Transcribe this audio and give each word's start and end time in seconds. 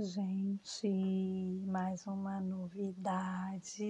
Gente, 0.00 0.88
mais 1.66 2.06
uma 2.06 2.40
novidade. 2.40 3.82